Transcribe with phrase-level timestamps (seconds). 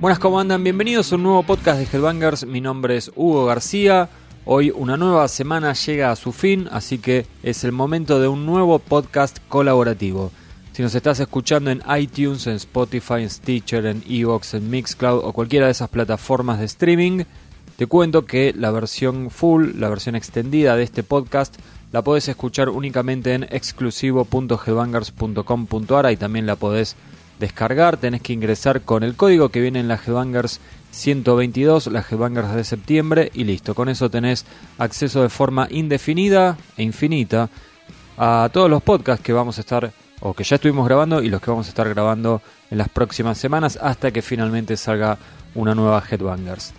[0.00, 0.64] Buenas, ¿cómo andan?
[0.64, 2.46] Bienvenidos a un nuevo podcast de Headbangers.
[2.46, 4.08] Mi nombre es Hugo García.
[4.46, 8.46] Hoy una nueva semana llega a su fin, así que es el momento de un
[8.46, 10.32] nuevo podcast colaborativo.
[10.72, 15.34] Si nos estás escuchando en iTunes, en Spotify, en Stitcher, en Evox, en Mixcloud o
[15.34, 17.24] cualquiera de esas plataformas de streaming,
[17.76, 21.56] te cuento que la versión full, la versión extendida de este podcast,
[21.92, 26.96] la podés escuchar únicamente en exclusivo.headbangers.com.ar y también la podés
[27.40, 30.60] descargar, tenés que ingresar con el código que viene en la Headbangers
[30.92, 33.74] 122, la Headbangers de septiembre y listo.
[33.74, 34.46] Con eso tenés
[34.78, 37.48] acceso de forma indefinida e infinita
[38.16, 41.40] a todos los podcasts que vamos a estar o que ya estuvimos grabando y los
[41.40, 45.18] que vamos a estar grabando en las próximas semanas hasta que finalmente salga
[45.54, 46.74] una nueva Headbangers.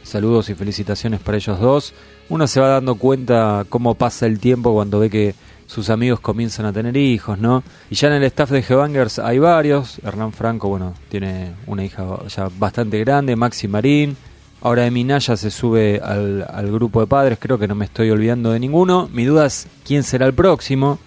[0.02, 1.94] saludos y felicitaciones para ellos dos.
[2.28, 5.36] Uno se va dando cuenta cómo pasa el tiempo cuando ve que
[5.68, 7.62] sus amigos comienzan a tener hijos, ¿no?
[7.88, 10.00] Y ya en el staff de G-Bangers hay varios.
[10.04, 14.16] Hernán Franco, bueno, tiene una hija ya bastante grande, Maxi Marín.
[14.60, 18.10] Ahora Emi Naya se sube al, al grupo de padres, creo que no me estoy
[18.10, 19.08] olvidando de ninguno.
[19.12, 20.98] Mi duda es quién será el próximo.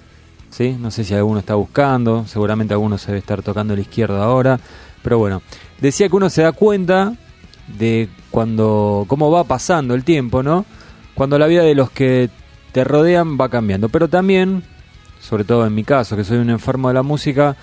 [0.49, 0.75] ¿Sí?
[0.79, 4.59] No sé si alguno está buscando, seguramente alguno se debe estar tocando la izquierda ahora,
[5.01, 5.41] pero bueno,
[5.79, 7.13] decía que uno se da cuenta
[7.77, 10.65] de cuando cómo va pasando el tiempo, ¿no?
[11.13, 12.29] Cuando la vida de los que
[12.71, 14.63] te rodean va cambiando, pero también,
[15.19, 17.55] sobre todo en mi caso, que soy un enfermo de la música,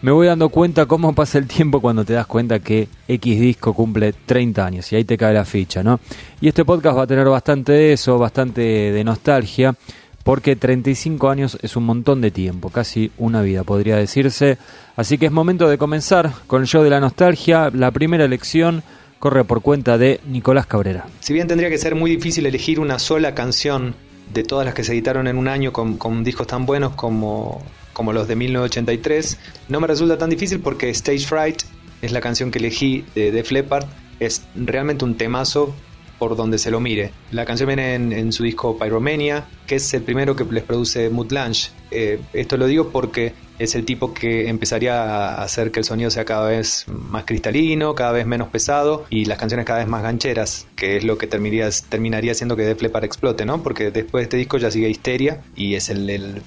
[0.00, 3.74] me voy dando cuenta cómo pasa el tiempo cuando te das cuenta que X disco
[3.74, 5.98] cumple 30 años y ahí te cae la ficha, ¿no?
[6.40, 9.74] Y este podcast va a tener bastante de eso, bastante de nostalgia
[10.24, 14.58] porque 35 años es un montón de tiempo, casi una vida podría decirse.
[14.96, 17.70] Así que es momento de comenzar con el show de la nostalgia.
[17.72, 18.82] La primera elección
[19.18, 21.06] corre por cuenta de Nicolás Cabrera.
[21.20, 23.94] Si bien tendría que ser muy difícil elegir una sola canción
[24.32, 27.62] de todas las que se editaron en un año con, discos tan buenos como,
[27.92, 29.38] como los de 1983,
[29.68, 31.62] no me resulta tan difícil porque Stage Fright
[32.02, 33.86] es la canción que elegí de Def Leppard.
[34.20, 35.74] Es realmente un temazo
[36.18, 37.12] por donde se lo mire.
[37.30, 41.32] La canción viene en, su disco Pyromania, que es el primero que les produce Mood
[41.32, 41.70] Lunch.
[41.90, 46.10] Eh, esto lo digo porque es el tipo que empezaría a hacer que el sonido
[46.10, 50.02] sea cada vez más cristalino, cada vez menos pesado y las canciones cada vez más
[50.02, 53.62] gancheras, que es lo que terminaría, siendo que Def Leppard explote, ¿no?
[53.62, 56.42] Porque después de este disco ya sigue Histeria y es el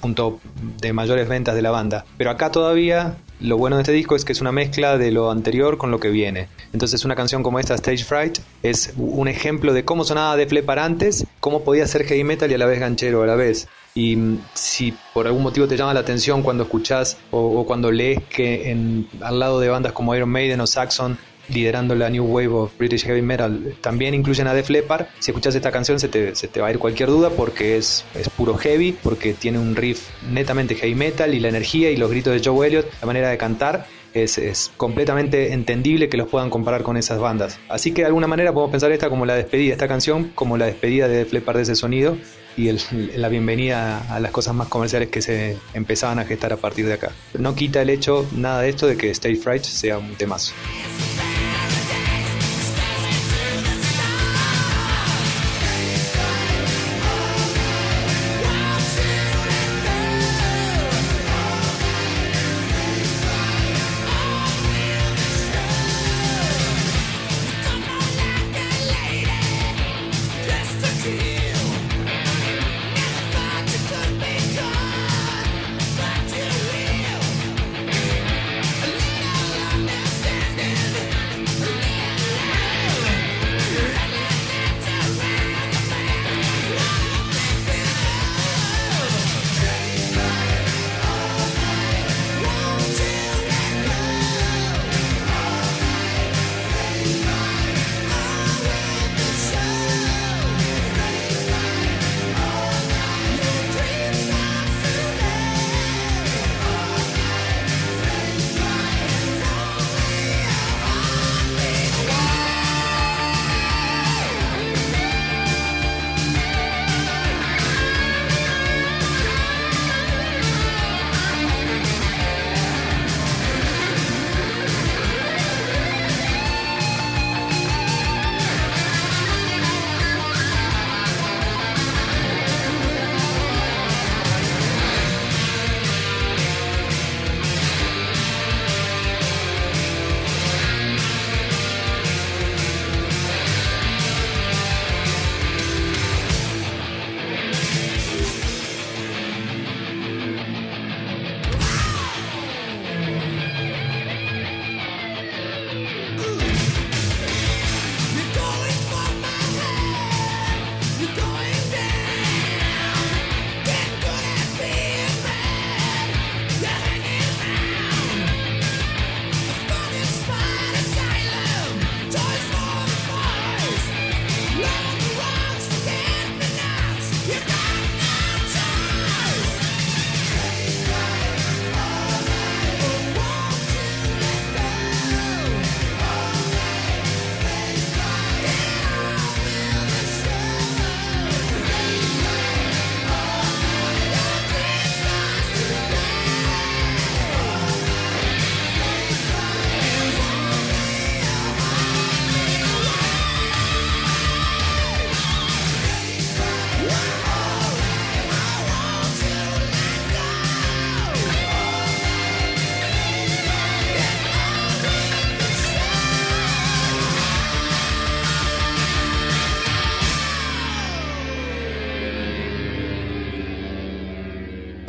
[0.00, 0.40] punto
[0.80, 2.04] de mayores ventas de la banda.
[2.16, 5.30] Pero acá todavía lo bueno de este disco es que es una mezcla de lo
[5.30, 6.48] anterior con lo que viene.
[6.72, 10.78] Entonces una canción como esta, Stage Fright, es un ejemplo de cómo sonaba Def Leppard
[10.78, 13.68] antes, cómo podía ser heavy metal y a la vez ganchero a la vez.
[13.94, 18.22] Y mm, si por algún motivo te llama la atención cuando escuchás o, cuando lees
[18.24, 21.18] que en, al lado de bandas como Iron Maiden o Saxon
[21.48, 25.06] liderando la New Wave of British Heavy Metal, también incluyen a Def Leppard.
[25.18, 28.04] Si escuchas esta canción se te, se te, va a ir cualquier duda porque es,
[28.14, 32.10] es puro heavy, porque tiene un riff netamente heavy metal y la energía y los
[32.10, 33.86] gritos de Joe Elliott, la manera de cantar.
[34.14, 37.60] Es, es, completamente entendible que los puedan comparar con esas bandas.
[37.68, 40.64] Así que de alguna manera podemos pensar esta como la despedida, esta canción como la
[40.64, 42.16] despedida de Def de ese sonido
[42.58, 42.80] y el,
[43.16, 46.94] la bienvenida a las cosas más comerciales que se empezaban a gestar a partir de
[46.94, 47.12] acá.
[47.38, 50.52] No quita el hecho, nada de esto, de que State Fright sea un temazo.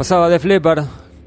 [0.09, 0.85] Pasaba de Leppard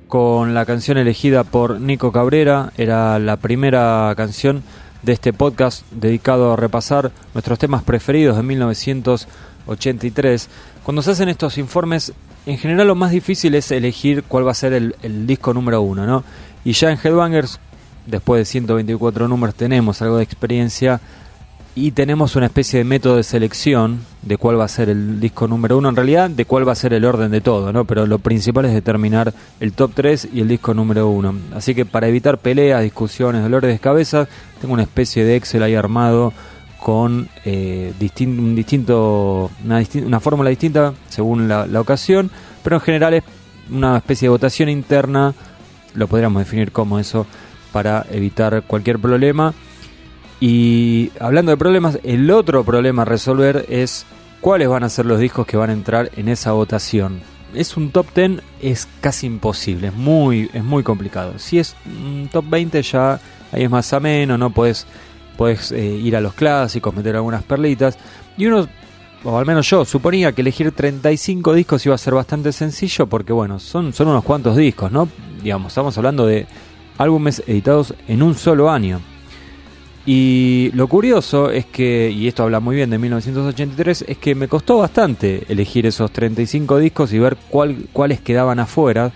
[0.08, 2.72] con la canción elegida por Nico Cabrera.
[2.76, 4.64] Era la primera canción
[5.04, 10.48] de este podcast dedicado a repasar nuestros temas preferidos de 1983.
[10.82, 12.12] Cuando se hacen estos informes,
[12.44, 15.80] en general lo más difícil es elegir cuál va a ser el, el disco número
[15.80, 16.24] uno, ¿no?
[16.64, 17.60] Y ya en Headbangers,
[18.06, 21.00] después de 124 números, tenemos algo de experiencia
[21.74, 25.48] y tenemos una especie de método de selección de cuál va a ser el disco
[25.48, 27.86] número uno, en realidad de cuál va a ser el orden de todo, ¿no?
[27.86, 31.34] Pero lo principal es determinar el top 3 y el disco número uno.
[31.54, 34.28] Así que para evitar peleas, discusiones, dolores de cabeza,
[34.60, 36.34] tengo una especie de Excel ahí armado
[36.78, 42.30] con eh, un distinto, una, fórmula distinta según la ocasión,
[42.62, 43.24] pero en general es
[43.70, 45.32] una especie de votación interna,
[45.94, 47.26] lo podríamos definir como eso,
[47.72, 49.54] para evitar cualquier problema
[50.44, 54.04] Y hablando de problemas, el otro problema a resolver es
[54.40, 57.20] cuáles van a ser los discos que van a entrar en esa votación.
[57.54, 61.38] Es un top 10, es casi imposible, es muy, es muy complicado.
[61.38, 63.20] Si es un top 20 ya
[63.52, 64.84] ahí es más ameno, no puedes,
[65.36, 67.96] puedes eh, ir a los clásicos, meter algunas perlitas.
[68.36, 68.66] Y uno,
[69.22, 73.32] o al menos yo, suponía que elegir 35 discos iba a ser bastante sencillo porque
[73.32, 75.08] bueno, son, son unos cuantos discos, ¿no?
[75.40, 76.48] Digamos, estamos hablando de
[76.98, 79.00] álbumes editados en un solo año.
[80.04, 84.48] Y lo curioso es que, y esto habla muy bien de 1983, es que me
[84.48, 89.12] costó bastante elegir esos 35 discos y ver cuál, cuáles quedaban afuera,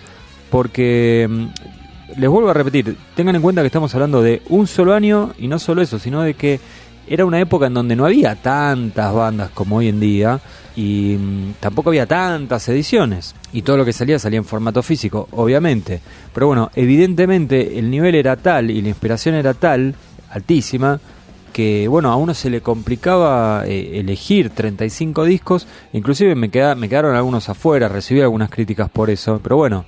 [0.49, 4.93] porque mm, les vuelvo a repetir, tengan en cuenta que estamos hablando de un solo
[4.93, 6.61] año y no solo eso, sino de que
[7.05, 10.39] era una época en donde no había tantas bandas como hoy en día
[10.77, 15.27] y mm, tampoco había tantas ediciones y todo lo que salía salía en formato físico,
[15.31, 15.99] obviamente.
[16.33, 19.95] Pero bueno, evidentemente el nivel era tal y la inspiración era tal
[20.29, 20.99] altísima
[21.57, 26.87] que bueno, a uno se le complicaba eh, elegir 35 discos, inclusive me, queda, me
[26.87, 29.83] quedaron algunos afuera, recibí algunas críticas por eso, pero bueno,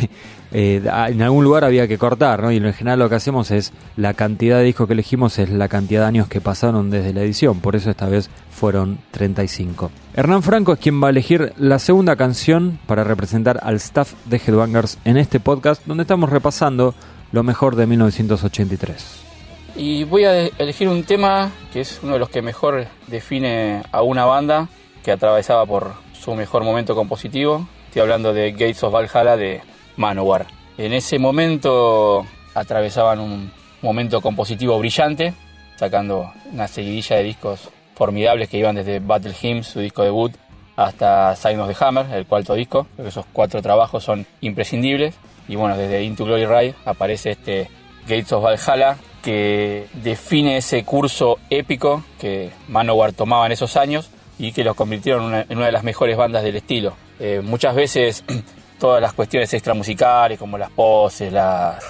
[0.52, 2.50] eh, en algún lugar había que cortar, ¿no?
[2.50, 5.68] Y en general lo que hacemos es la cantidad de discos que elegimos es la
[5.68, 9.90] cantidad de años que pasaron desde la edición, por eso esta vez fueron 35.
[10.14, 14.38] Hernán Franco es quien va a elegir la segunda canción para representar al staff de
[14.38, 16.94] Headbangers en este podcast, donde estamos repasando
[17.30, 19.29] lo mejor de 1983.
[19.76, 24.02] Y voy a elegir un tema que es uno de los que mejor define a
[24.02, 24.68] una banda
[25.04, 27.66] que atravesaba por su mejor momento compositivo.
[27.86, 29.62] Estoy hablando de Gates of Valhalla de
[29.96, 30.46] Manowar.
[30.76, 35.34] En ese momento atravesaban un momento compositivo brillante,
[35.76, 40.32] sacando una seguidilla de discos formidables que iban desde Battle Hymns, su disco debut,
[40.76, 42.86] hasta Sign of the Hammer, el cuarto disco.
[42.94, 45.14] Creo que esos cuatro trabajos son imprescindibles.
[45.48, 47.68] Y bueno, desde Into Glory Ride aparece este
[48.10, 54.52] Gates of Valhalla, que define ese curso épico que Manowar tomaba en esos años y
[54.52, 56.94] que los convirtieron en una, de las mejores bandas del estilo.
[57.20, 58.24] Eh, muchas veces
[58.80, 61.82] todas las cuestiones extramusicales como las poses, las,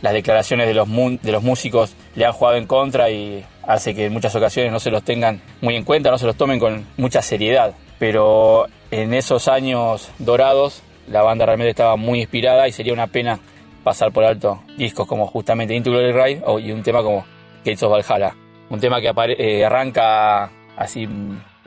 [0.00, 0.88] las declaraciones de los,
[1.22, 4.78] de los músicos le han jugado en contra y hace que en muchas ocasiones no
[4.78, 7.74] se los tengan muy en cuenta, no se los tomen con mucha seriedad.
[7.98, 13.40] Pero en esos años dorados la banda realmente estaba muy inspirada y sería una pena
[13.84, 17.24] pasar por alto discos como justamente Into Glory Ride y un tema como
[17.58, 18.34] Gates of Valhalla.
[18.70, 21.06] Un tema que eh, arranca así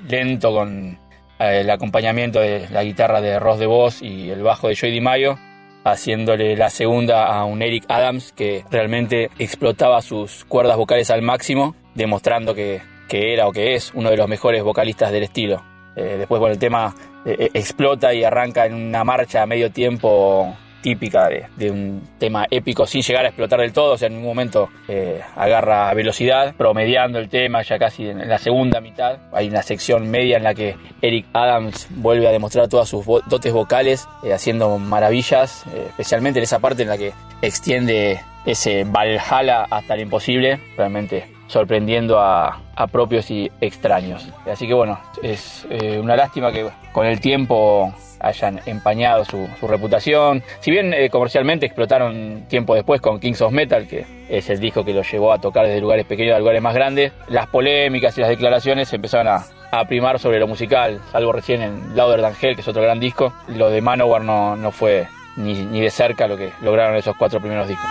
[0.07, 0.97] lento con
[1.39, 4.91] eh, el acompañamiento de la guitarra de Ross de Voz y el bajo de Joey
[4.91, 5.37] DiMaggio,
[5.83, 11.75] haciéndole la segunda a un Eric Adams que realmente explotaba sus cuerdas vocales al máximo,
[11.95, 15.63] demostrando que, era o que es uno de los mejores vocalistas del estilo.
[15.95, 16.93] Eh, después, bueno, el tema
[17.25, 20.55] explota y arranca en una marcha a medio tiempo
[20.87, 24.23] típica de, un tema épico sin llegar a explotar del todo, o sea, en un
[24.23, 29.17] momento eh, agarra velocidad, promediando el tema ya casi en, la segunda mitad.
[29.33, 33.51] Hay una sección media en la que Eric Adams vuelve a demostrar todas sus dotes
[33.51, 39.67] vocales, eh, haciendo maravillas, eh, especialmente en esa parte en la que extiende ese Valhalla
[39.69, 42.61] hasta el imposible, realmente sorprendiendo a,
[42.91, 44.27] propios y extraños.
[44.45, 45.65] Así que bueno, es
[45.99, 50.43] una lástima que con el tiempo hayan empañado su, reputación.
[50.59, 54.83] Si bien eh, comercialmente explotaron tiempo después con Kings of Metal, que es el disco
[54.83, 58.21] que los llevó a tocar desde lugares pequeños a lugares más grandes, las polémicas y
[58.21, 59.43] las declaraciones empezaron a,
[59.87, 63.33] primar sobre lo musical, algo recién en Louder Than Hell, que es otro gran disco.
[63.47, 67.39] Lo de Manowar no, no fue ni, ni de cerca lo que lograron esos cuatro
[67.39, 67.85] primeros discos.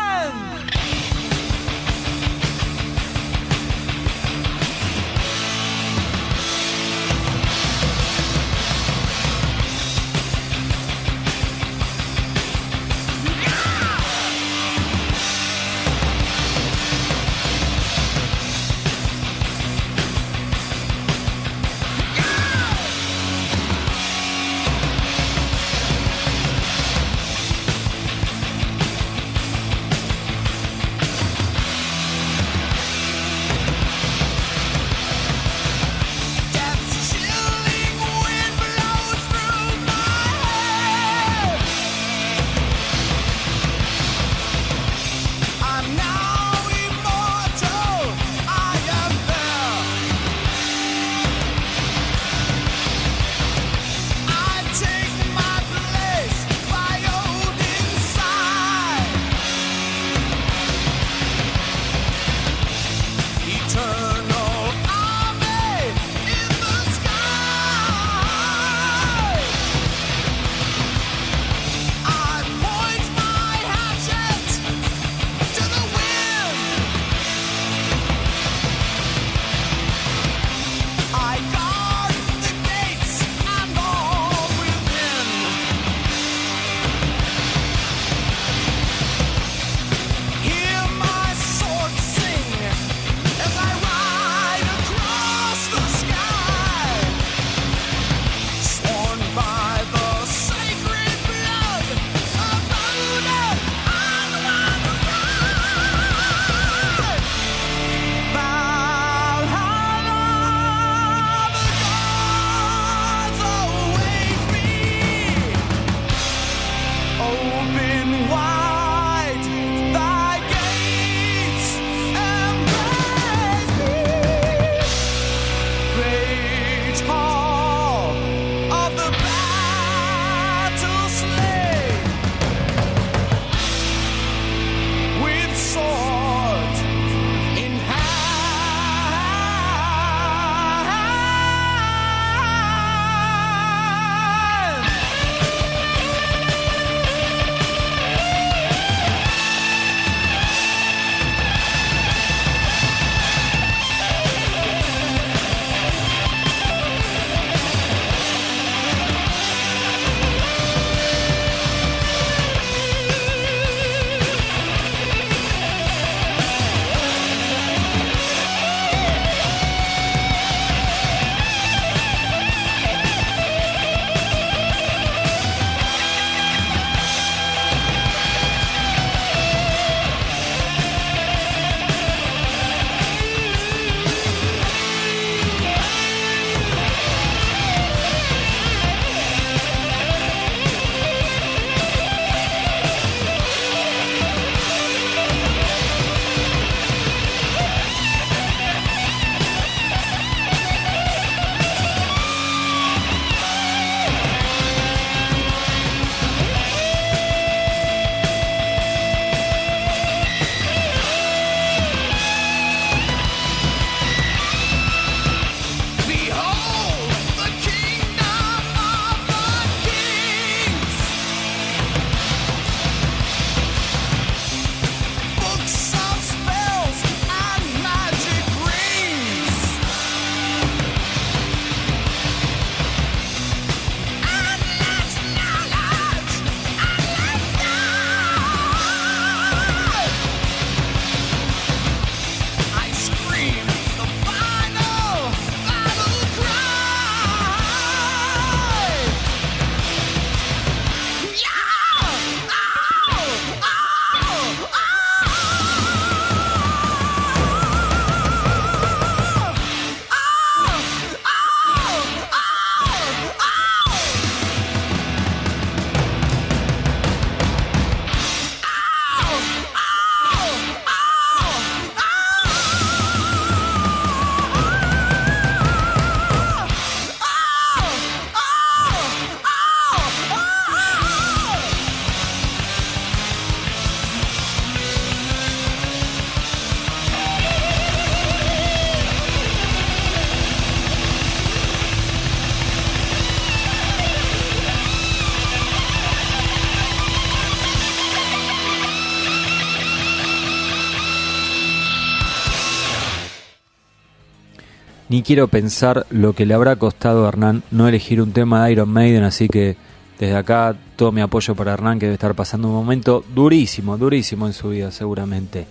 [305.09, 308.73] Ni quiero pensar lo que le habrá costado a Hernán no elegir un tema de
[308.73, 309.77] Iron Maiden, así que
[310.19, 314.47] desde acá todo mi apoyo para Hernán, que debe estar pasando un momento durísimo, durísimo
[314.47, 315.67] en su vida seguramente.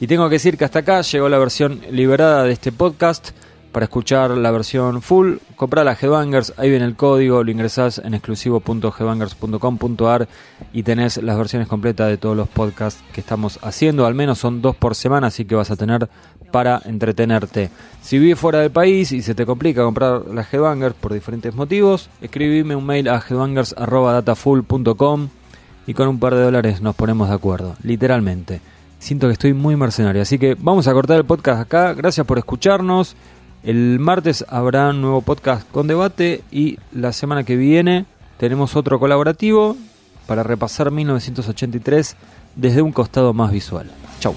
[0.00, 3.30] Y tengo que decir que hasta acá llegó la versión liberada de este podcast.
[3.70, 8.12] Para escuchar la versión full, comprá la Headbangers, ahí viene el código, lo ingresás en
[8.12, 10.28] exclusivo.headbangers.com.ar
[10.74, 14.60] y tenés las versiones completas de todos los podcasts que estamos haciendo, al menos son
[14.60, 16.10] dos por semana, así que vas a tener
[16.52, 17.70] para entretenerte.
[18.00, 22.08] Si vives fuera del país y se te complica comprar la Headbangers por diferentes motivos,
[22.20, 25.28] escribime un mail a headbangers.datafull.com
[25.86, 28.60] y con un par de dólares nos ponemos de acuerdo, literalmente.
[29.00, 31.92] Siento que estoy muy mercenario, así que vamos a cortar el podcast acá.
[31.94, 33.16] Gracias por escucharnos.
[33.64, 38.06] El martes habrá un nuevo podcast con debate y la semana que viene
[38.38, 39.76] tenemos otro colaborativo
[40.26, 42.16] para repasar 1983
[42.56, 43.90] desde un costado más visual.
[44.20, 44.34] Chau.